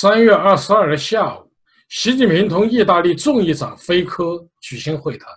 [0.00, 1.50] 三月二十二日下午，
[1.88, 5.28] 习近平同意大利众议长菲科举行会谈。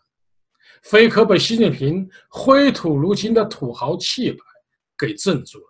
[0.84, 4.38] 菲科被习近平挥土如金的土豪气派
[5.00, 5.66] 给镇住了，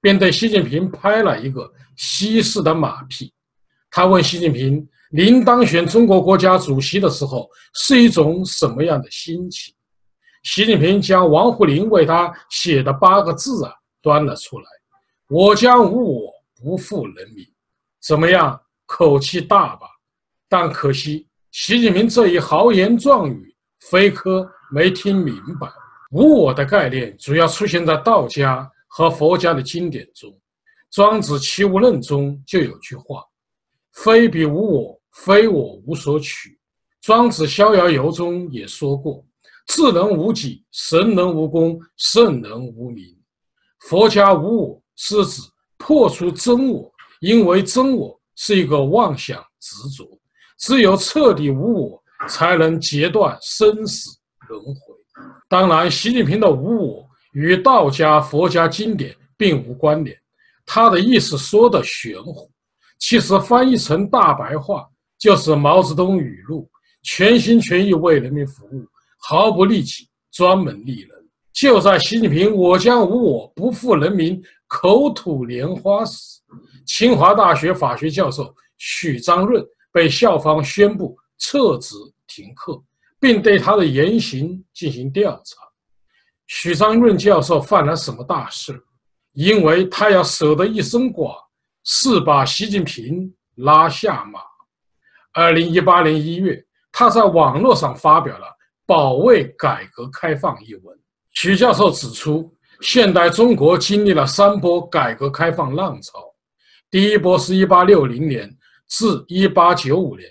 [0.00, 3.32] 便对习近平拍了一个西式的马屁。
[3.88, 9.72] 他问习近平：“您当选中国国家主席的时候是一种什么样的心情？”
[10.42, 13.72] 习近平将王沪宁为他写的八个字啊
[14.02, 14.66] 端了出来
[15.30, 17.46] ：“我将无我，不负人民。”
[18.02, 18.60] 怎么样？
[18.84, 19.86] 口气大吧？
[20.48, 23.54] 但可惜，习近平这一豪言壮语，
[23.88, 25.66] 非科没听明白。
[26.10, 30.30] 无我的概念主要出现在道家和佛家的经典中，
[30.90, 33.24] 《庄子·齐物论》中就有句话
[33.94, 36.50] ：“非彼无我，非我无所取。”
[37.00, 39.24] 《庄子·逍遥游》中也说过
[39.68, 43.06] ：“智能无己，神能无功，圣能无名。”
[43.88, 45.40] 佛家无我是指
[45.78, 46.91] 破除真我。
[47.22, 50.04] 因为真我是一个妄想执着，
[50.58, 54.10] 只有彻底无我，才能截断生死
[54.48, 54.74] 轮回。
[55.48, 60.18] 当然，习近平的无我与道家、佛家经典并无关联，
[60.66, 62.50] 他的意思说的玄乎，
[62.98, 64.84] 其实翻译成大白话
[65.16, 66.68] 就是毛泽东语录：
[67.04, 68.84] 全心全意为人民服务，
[69.18, 71.10] 毫不利己，专门利人。
[71.52, 76.40] 就在习近平“我将无我，不负人民”口吐莲花时，
[76.86, 81.94] 清华大学法学教授许章润被校方宣布撤职
[82.26, 82.82] 停课，
[83.20, 85.56] 并对他的言行进行调查。
[86.46, 88.82] 许章润教授犯了什么大事？
[89.32, 91.34] 因为他要舍得一身剐，
[91.84, 94.40] 是把习近平拉下马。
[95.32, 98.46] 二零一八年一月，他在网络上发表了
[98.84, 100.98] 《保卫改革开放》一文。
[101.32, 106.21] 许教授指出，现代中国经历了三波改革开放浪潮。
[106.92, 108.54] 第一波是1860年
[108.86, 110.30] 至1895年，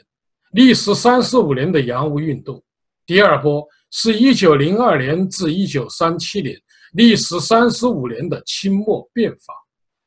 [0.51, 2.61] 历时三十五年的洋务运动；
[3.03, 6.55] 第二波是1902年至1937年，
[6.93, 9.55] 历时三十五年的清末变法；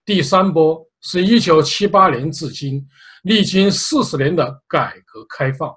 [0.07, 2.87] 第三波是1978年至今，
[3.25, 5.75] 历经四十年的改革开放。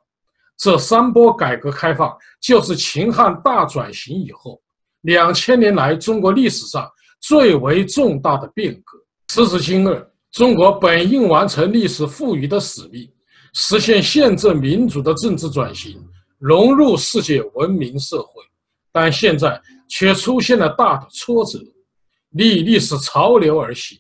[0.60, 4.62] 这三波改革开放就是秦汉大转型以后
[5.02, 6.88] 两千年来中国历史上
[7.20, 9.00] 最为重大的变革。
[9.30, 10.08] 时至今日。
[10.38, 13.10] 中国本应完成历史赋予的使命，
[13.56, 16.00] 实现宪政民主的政治转型，
[16.38, 18.44] 融入世界文明社会，
[18.92, 19.60] 但现在
[19.90, 21.58] 却出现了大的挫折。
[22.30, 23.98] 逆历史潮流而行，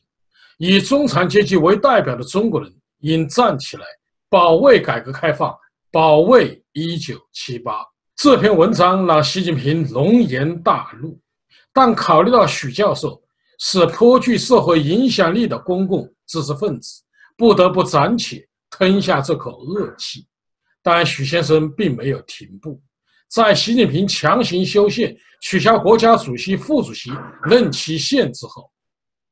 [0.60, 3.84] 以中产阶级为代表的中国人应站起来，
[4.30, 5.52] 保卫改革开放，
[5.92, 7.80] 保卫一九七八。
[8.16, 11.20] 这篇文章让习近平龙颜大怒，
[11.74, 13.20] 但考虑到许教授
[13.58, 16.08] 是颇具社会影响力的公共。
[16.28, 17.02] 知识分子
[17.38, 20.28] 不得不暂且吞下这口恶气，
[20.84, 22.82] 但许先生并没有停步。
[23.30, 27.12] 在习近平强行修宪、取消国家主席、副主席
[27.44, 28.70] 任期限制后，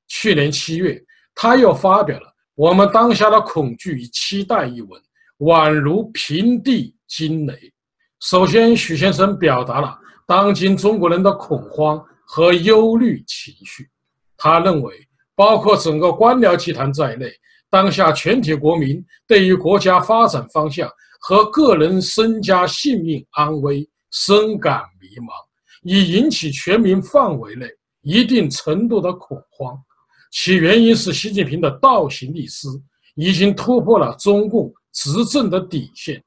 [0.07, 1.01] 去年七月，
[1.34, 5.01] 他又发表了《我们当下的恐惧与期待》一文，
[5.39, 7.73] 宛如平地惊雷。
[8.22, 13.89] 首先，许先生表达了当今中国人的恐慌和忧虑情绪，
[14.38, 14.95] 他认为。
[15.35, 17.29] 包括整个官僚集团在内，
[17.69, 25.31] 当下全体国民对于国家发展方向和个人身家性命安危深感迷茫，
[25.84, 27.68] 已引起全民范围内
[28.01, 29.78] 一定程度的恐慌。
[30.31, 32.67] 其原因是习近平的倒行逆施
[33.16, 36.23] 已经突破了中共执政的底线，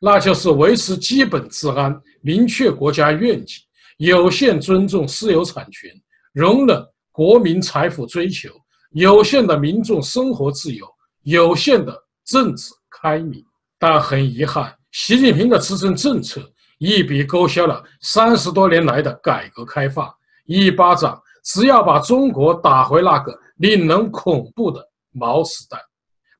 [0.00, 3.56] 那就是维持基本治安、明确国家愿景、
[3.98, 5.90] 有限尊重私有产权、
[6.32, 6.84] 容忍。
[7.12, 8.48] 国民财富追求
[8.92, 10.86] 有限的民众生活自由，
[11.22, 13.44] 有限的政治开明，
[13.78, 16.40] 但很遗憾，习近平的执政政策
[16.78, 20.12] 一笔勾销了三十多年来的改革开放，
[20.46, 24.82] 一巴掌只要把中国打回那个令人恐怖的
[25.12, 25.78] 毛时代，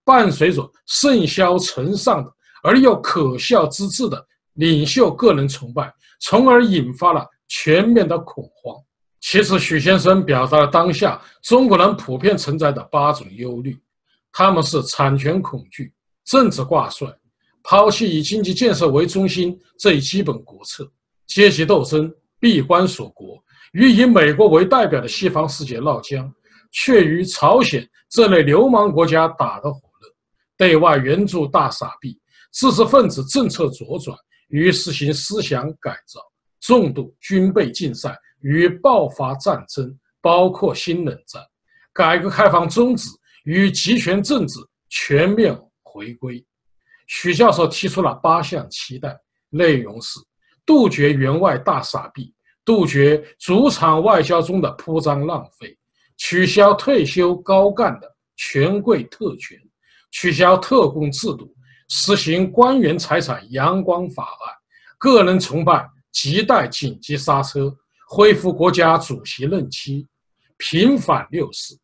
[0.05, 2.31] 伴随着甚嚣尘上的
[2.63, 4.25] 而又可笑之至的
[4.55, 8.77] 领袖个人崇拜，从而引发了全面的恐慌。
[9.23, 13.79] 其实，许先生表达了当下中国人普遍存在的八种忧虑，
[14.33, 15.93] 他们是产权恐惧、
[16.25, 17.09] 政治挂帅、
[17.63, 20.91] 抛弃以经济建设为中心这一基本国策、
[21.29, 23.41] 阶级斗争、闭关锁国，
[23.75, 26.31] 与以美国为代表的西方世界闹僵，
[26.73, 30.09] 却与朝鲜这类流氓国家打得火热，
[30.57, 32.21] 对外援助大傻逼，
[32.53, 36.21] 知识分子政策左转与实行思想改造，
[36.61, 38.19] 重度军备竞赛。
[38.43, 41.43] 与爆发战争，包括新冷战，
[41.93, 43.09] 改革开放终止
[43.45, 44.59] 与集权政治
[44.89, 46.45] 全面回归。
[47.07, 49.19] 许教授提出了八项期待，
[49.51, 50.19] 内容是：
[50.65, 52.35] 杜绝员外大傻逼，
[52.65, 55.77] 杜绝主场外交中的铺张浪费，
[56.17, 59.59] 取消退休高干的权贵特权，
[60.11, 61.55] 取消特工制度，
[61.89, 64.55] 实行官员财产阳光法案，
[64.99, 67.77] 个人崇拜亟待紧急刹车，
[68.15, 70.07] 恢复国家主席任期，
[70.59, 71.75] 平反六四。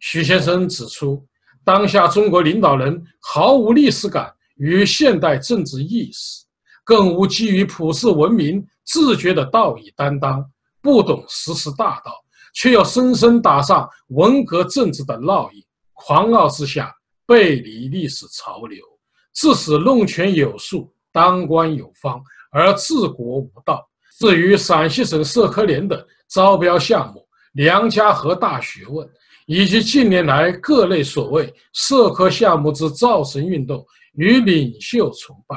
[0.00, 1.26] 许先生指出，
[1.64, 6.44] 当下中国领导人毫无历史感与现代政治意识，
[6.84, 10.44] 更无基于普世文明自觉的道义担当，
[10.82, 12.22] 不懂实施大道，
[12.52, 15.64] 却又深深打上文革政治的烙印，
[15.94, 18.84] 狂傲之下背离历史潮流，
[19.32, 23.88] 致使弄权有术、当官有方，而治国无道。
[24.22, 29.04] 至于陕西省社科联的招标项目“梁家河大学问”。
[29.46, 33.84] 以及近年来各类所谓社科项目之造神运动
[34.14, 35.56] 与领袖崇拜、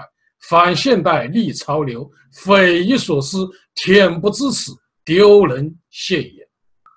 [0.50, 4.71] 反现代逆潮流、匪夷所思、恬不知耻、
[5.06, 6.47] 丢人现眼。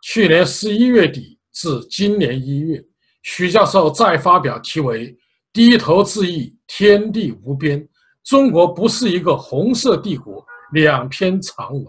[0.03, 2.83] 去年十一月底至今年一月，
[3.23, 5.13] 许教授再发表题为
[5.53, 7.87] 《低头自缢，天地无边：
[8.25, 10.43] 中国不是一个红色帝国》
[10.73, 11.87] 两篇长文，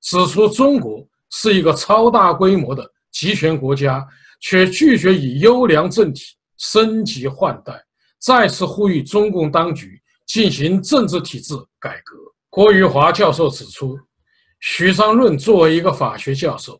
[0.00, 4.06] 指出中国是一个超大规模的集权国家。
[4.38, 6.22] 却拒绝以优良政体
[6.58, 7.82] 升级换代，
[8.18, 12.14] 再次呼吁中共当局进行政治体制改革。
[12.50, 13.98] 郭玉华教授指出，
[14.60, 16.78] 许章润作为一个法学教授，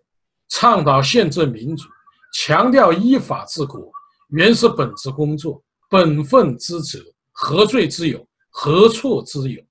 [0.50, 1.88] 倡导宪政民主，
[2.34, 3.90] 强调依法治国，
[4.28, 6.98] 原是本职工作、本分之责，
[7.32, 8.24] 何罪之有？
[8.50, 9.62] 何错之有？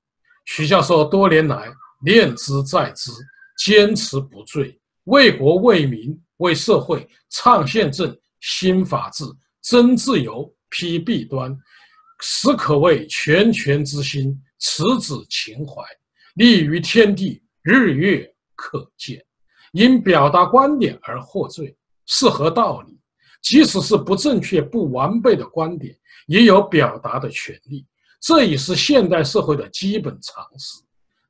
[0.45, 1.71] 许教授多年来
[2.03, 3.11] 念之在之，
[3.57, 6.19] 坚持不罪，为国为民。
[6.39, 9.23] 为社会倡宪政、新法治、
[9.61, 11.57] 增自由、批弊端，
[12.19, 15.81] 实可谓拳拳之心，持子情怀，
[16.33, 19.25] 立于天地，日月可见。
[19.71, 21.73] 因表达观点而获罪，
[22.05, 22.99] 是何道理？
[23.41, 25.97] 即使是不正确、不完备的观点，
[26.27, 27.87] 也有表达的权利。
[28.25, 30.81] 这已是现代社会的基本常识。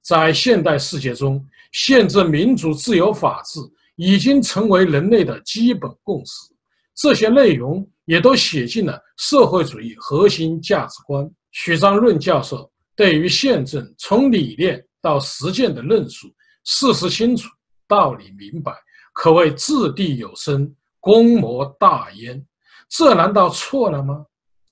[0.02, 3.60] 在现代世界中，宪政、民主、自由、法治。
[3.98, 6.54] 已经成为人类的基本共识，
[6.94, 11.26] 这些内容也都写进了社会主义核心价值观。
[11.54, 16.28] 许章润教授对于宪政从理念到实践的论述，
[16.66, 17.48] 事实清楚，
[17.88, 18.74] 道理明白，
[19.14, 22.46] 可谓掷地有声，功摩大焉。
[22.90, 24.26] 这难道错了吗？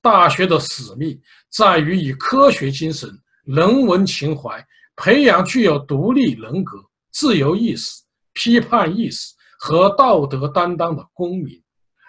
[0.04, 1.20] 大学的使命
[1.50, 3.10] 在于以科学精神、
[3.46, 4.64] 人文情怀，
[4.96, 6.78] 培养具有独立人格、
[7.12, 8.04] 自由意识。
[8.36, 11.62] 批判意识和道德担当的公民，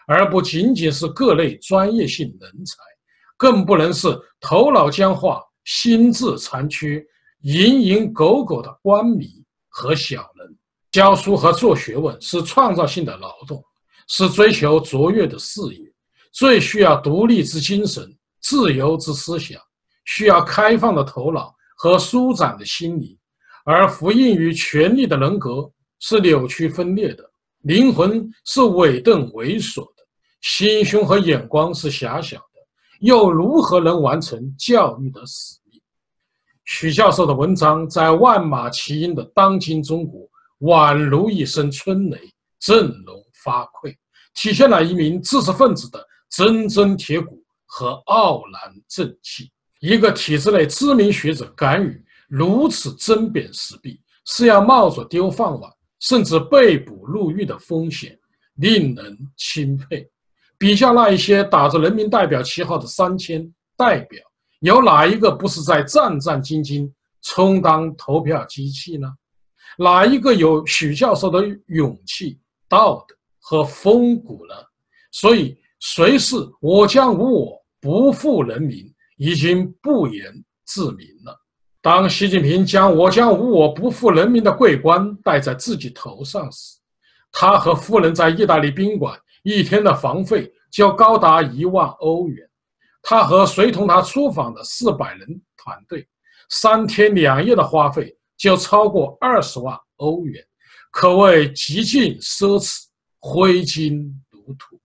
[0.07, 2.77] 而不仅仅是各类专业性人才，
[3.37, 4.09] 更不能是
[4.41, 7.05] 头脑僵化、心智残缺、
[7.43, 10.57] 蝇营狗苟的官迷和小人。
[10.91, 13.63] 教书和做学问是创造性的劳动，
[14.09, 15.94] 是追求卓越的事业，
[16.35, 19.59] 最需要独立之精神、自由之思想，
[20.05, 23.17] 需要开放的头脑和舒展的心灵，
[23.65, 25.71] 而服膺于权力的人格。
[26.01, 27.25] 是扭曲分裂的
[27.63, 30.03] 灵魂，是伪钝猥琐的
[30.43, 32.61] 心胸和眼光是狭小的，
[33.01, 35.81] 又如何能完成教育的使命？
[36.67, 40.29] 许教授的文章在万马齐喑的当今中国，
[40.61, 42.19] 宛如一声春雷，
[42.61, 43.97] 振聋发聩，
[44.35, 49.51] 体现了一名知识分子的铮铮铁骨和傲然正气。
[49.81, 55.71] 一个体制内知名学者敢于如此针砭时弊，是要冒着丢饭碗。
[56.01, 58.19] 甚至被捕入狱的风险，
[58.57, 60.07] 令人钦佩。
[60.59, 64.21] 比较那一些打着人民代表旗号的三千代表，
[64.61, 69.11] 有哪一个不是在战战兢兢充当投票机器呢？
[69.79, 72.39] 哪一个有许教授的勇气、
[72.69, 74.55] 道德和风骨呢？
[75.11, 80.33] 所以，谁是我将无我，不负人民，已经不言
[80.65, 81.39] 自明了。
[81.83, 86.79] 当习近平将“我将无我，不负人民”的桂冠戴在自己头上时，
[87.31, 92.49] 他和夫人在意大利宾馆一天的房费就高达一万欧元，
[93.03, 96.09] 他和随同他出访的四百人团队
[96.49, 100.43] 三天两夜的花费就超过二十万欧元，
[100.91, 102.87] 可谓极尽奢侈，
[103.21, 104.81] 挥金如土。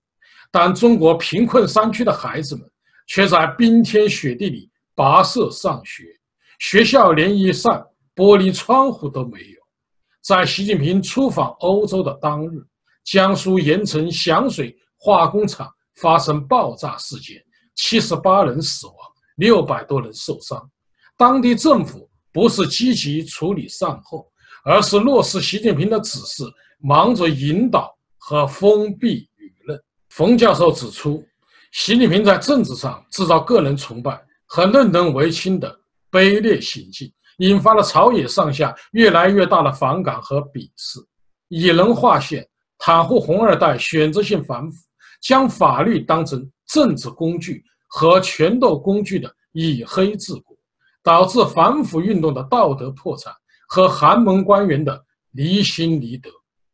[0.52, 2.70] 但中国贫困山区的孩子们
[3.08, 6.06] 却在冰天雪地里跋涉上学。
[6.60, 9.60] 学校连一扇玻璃窗户都没有。
[10.22, 12.62] 在习近平出访欧洲的当日，
[13.06, 17.42] 江苏盐城响水化工厂发生爆炸事件，
[17.76, 18.96] 七十八人死亡，
[19.38, 20.70] 六百多人受伤。
[21.16, 24.30] 当地政府不是积极处理善后，
[24.66, 26.44] 而是落实习近平的指示，
[26.80, 29.29] 忙着引导和封闭。
[30.10, 31.24] 冯教授指出，
[31.72, 35.74] 习近平在政治上制造个人崇拜和任人唯亲的
[36.12, 41.00] 卑劣行径，引发了朝野上下越来越大的反感和鄙视。
[41.48, 42.46] 以人划线，
[42.80, 44.78] 袒护红二代选择性反腐，
[45.22, 50.58] 将法律当成政治工具和权斗工具的以黑治国，
[51.04, 53.32] 导致反腐运动的道德破产
[53.68, 56.30] 和寒门官员的离心离德，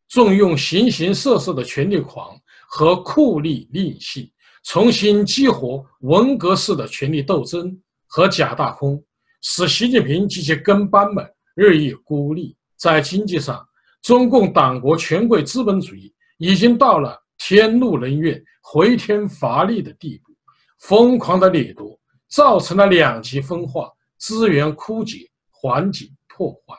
[0.08, 2.34] 重用形形色色的权力狂
[2.68, 4.30] 和酷吏吝性，
[4.64, 9.02] 重新激活文革式的权力斗争和假大空，
[9.42, 12.56] 使习近平及其跟班们日益孤立。
[12.76, 13.66] 在经济上，
[14.02, 20.32] 中共党国权贵资本主义已经到了天怒人怨、回天乏力的地步，
[20.80, 26.76] 疯狂的掠夺造成了两极分化、资源枯竭、环境破坏、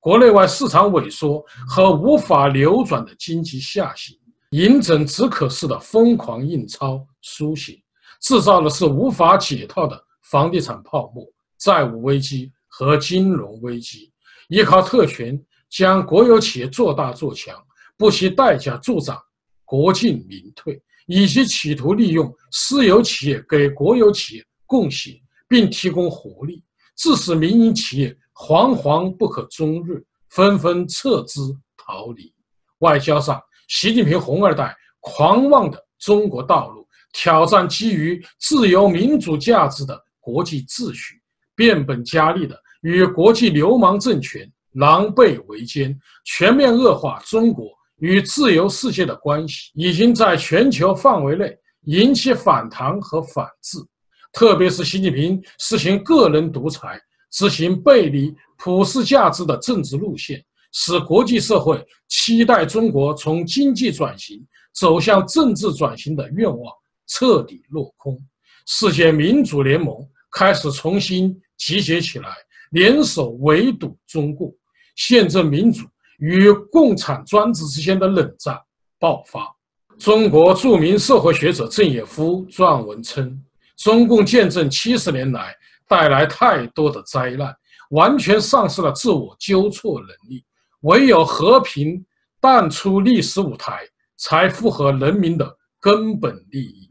[0.00, 4.17] 国内外市场萎缩和无法流转的经济下行，
[4.50, 7.82] 饮鸩止渴式的疯狂印钞书写，
[8.22, 11.24] 制造的是无法解套的房地产泡沫、
[11.58, 14.12] 债务危机和金融危机，
[14.48, 15.40] 依靠特权。
[15.70, 17.54] 将国有企业做大做强，
[17.98, 19.20] 不惜代价助长
[19.66, 25.14] 国进民退，以及企图利用私有企业给国有企业贡献
[25.46, 26.64] 并提供活力，
[26.96, 32.32] 致使民营企业惶惶不可终日，纷纷撤资逃离。
[32.78, 41.20] 外交上，习近平红二代狂妄的中国道路，挑战基于自由民主价值的国际秩序，
[41.54, 44.50] 变本加厉的与国际流氓政权。
[44.72, 53.78] 狼狈为奸，全面恶化中国与自由世界的关系，已经在全球范围内引起反弹和反制。
[54.32, 57.00] 特别是习近平实行个人独裁、
[57.32, 64.44] 执行背离普世价值的政治路线，使国际社会期待中国从经济转型
[64.74, 66.72] 走向政治转型的愿望
[67.06, 68.18] 彻底落空。
[68.66, 69.96] 世界民主联盟
[70.30, 72.28] 开始重新集结起来，
[72.70, 74.54] 联手围堵中共。
[74.94, 75.86] 宪政民主
[76.18, 78.60] 与共产专制之间的冷战
[78.98, 79.48] 爆发。
[79.96, 83.40] 中国著名社会学者郑也夫撰文称
[83.78, 85.54] ：“中共建政七十年来
[85.88, 87.54] 带来太多的灾难，
[87.90, 90.44] 完全丧失了自我纠错能力。
[90.80, 92.04] 唯有和平
[92.40, 93.80] 淡出历史舞台，
[94.16, 96.90] 才符合人民的根本利益。”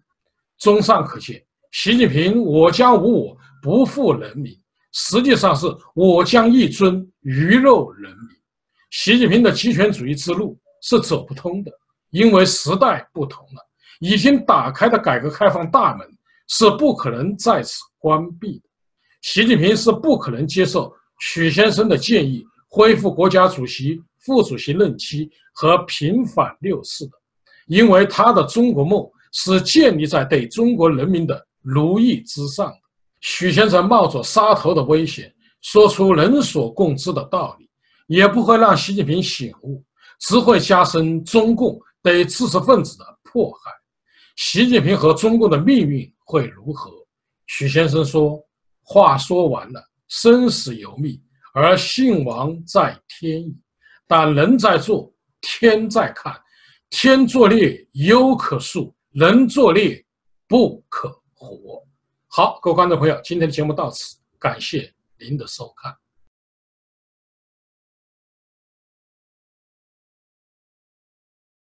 [0.58, 4.51] 综上可见，习近平“我将无我，不负人民”。
[4.94, 8.38] 实际上是我将一尊鱼肉人民。
[8.89, 11.72] 习近平的极权主义之路是走不通的，
[12.10, 16.08] 因为时代不同了，已经打开的改革开放大门
[16.48, 18.70] 是不可能再次关闭的。
[19.22, 27.14] 习近平是不可能接受许先生的建议，恢复国家主席、副主席任期和平反六四的，
[27.68, 32.78] 因为他的中国梦是建立在对中国人民的奴役之上的。
[33.22, 37.70] 许先生冒着杀头的危险，说出人所共知的道理，
[38.08, 39.84] 也不会让习近平醒悟，
[40.20, 43.72] 只会加深中共对知识分子的迫害。
[44.36, 46.92] 习近平和中共的命运会如何？
[47.48, 48.40] 许先生说
[48.84, 51.20] ：“话说完了，生死由命，
[51.60, 53.58] 而兴亡在天矣。
[54.06, 55.12] 但人在做，
[55.42, 56.40] 天在看。
[56.92, 60.06] 天作孽，犹可恕；人作孽，
[60.48, 61.84] 不可活。”
[62.30, 65.92] 好，各位观众朋友，今天的节目到此，感谢您的收看。